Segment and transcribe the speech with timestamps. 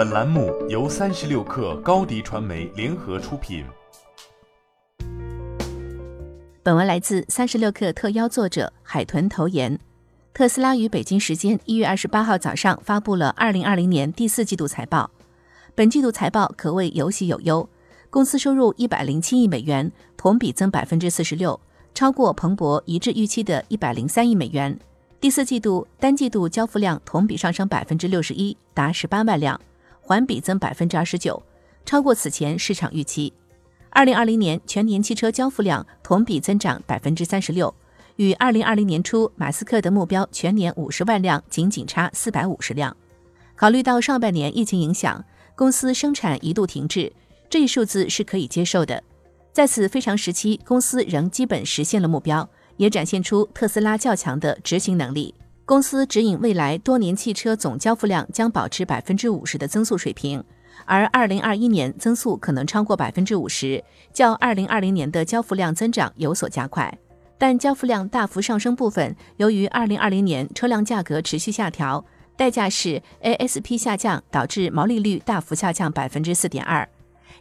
[0.00, 3.62] 本栏目由三十六氪高低传媒联合出品。
[6.62, 9.78] 本文来自三十六氪特邀作者海豚投研。
[10.32, 15.10] 特斯拉于北京时间一月二十八号早上发布了二零二零年第四季度财报。
[15.74, 17.68] 本季度财报可谓有喜有忧，
[18.08, 21.60] 公司收入一百零七亿美元，同比增百分之四十六，
[21.92, 24.80] 超过彭博一致预期的一百零三亿美元。
[25.20, 29.60] 第四季度单季度交付量同比上升百分之六十一，达十八万辆，
[30.10, 31.40] 环比增百分之二十九，
[31.86, 33.32] 超过此前市场预期。
[33.90, 37.72] 二零二零年全年汽车交付量同比增长百分之三十六，
[38.16, 42.96] 与二零二零年初马斯克的目标全年五十万辆仅仅差四百五十辆。
[43.54, 47.12] 考虑到上半年疫情影响，公司生产一度停滞，
[47.48, 49.00] 这一数字是可以接受的。
[49.52, 52.50] 在此非常时期，公司仍基本实现了目标。
[52.78, 55.34] 也展现出特斯拉较强的执行能力。
[55.70, 60.42] 公司指引未来多年汽车总交付量将保持百分之五十的增速水平，
[60.84, 66.92] 而二零二一年增速可能超过百分之五十，较二零二零年的交付量增长有所加快。
[67.38, 72.04] 但交付量大幅上升部分，由于二零二零年车辆价格持续下调，
[72.36, 76.88] 代价是 ASP 下降，导致毛利率大幅下降百分之四点二，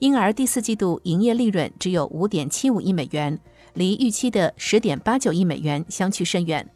[0.00, 3.38] 因而第四季度营业利润只有五点七五亿美元。
[3.74, 6.66] 离预期的十点八九亿美元相去甚远，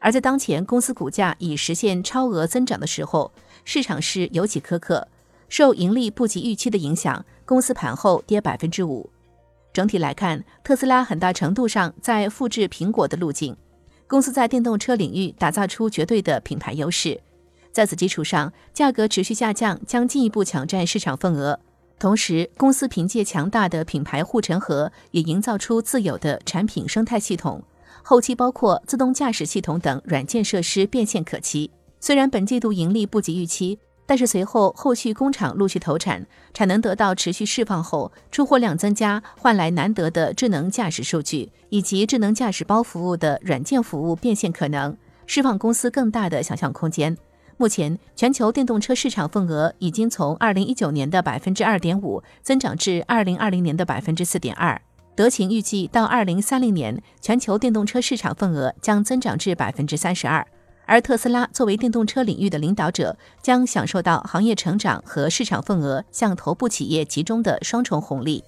[0.00, 3.30] 而在当前公司股价已实现超额增长的时候，
[3.64, 5.06] 市场是尤其苛刻。
[5.48, 9.10] 受盈利不及预期的影响，公司盘后跌百分之五。
[9.72, 13.56] 整体来看，特斯拉很大程度上在复制苹果的路径。
[14.06, 17.20] 公司在电动车领域打造出绝对的品牌优势，
[17.70, 21.60] 在此基础上，价格持续下降将进一步抢占市场份额。
[21.98, 27.62] 同时，公司凭借强大的品牌护城河，也营造出自有的产品生态系统，
[28.02, 31.70] 后期包括自动驾驶系统等软件设施变现可期。
[32.00, 44.96] 虽然本季度盈利不及预期，但是随后后续工厂陆续投产，产能得到持续释放后，出货量增加，换来难得的智能驾驶数据以及智能驾驶包服务的软件服务变现可能，
[45.26, 47.16] 释放公司更大的想象空间。
[47.56, 54.80] 目前，全球电动车市场份额已经从二零一九年的百分之二点五增长至二零二零年的百分之四点二。
[55.20, 60.46] 德勤预计到二零三零年，全球电动车市场份额将增长至百分之三十二。
[60.86, 68.42] 而特斯拉作为电动车领域的领导者，将享受到行业成长和市场份额向头部企业集中的双重红利。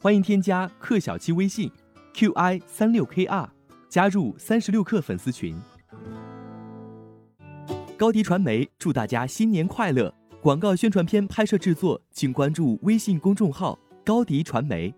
[0.00, 1.68] 欢迎添加克小七微信
[2.14, 3.48] ，qi 三六 kr。
[3.88, 5.60] 加入三十六氪粉丝群，
[7.98, 10.14] 高迪传媒祝大家新年快乐！
[10.42, 14.94] 广告宣传片拍摄制作，请关注微信公众号高迪传媒。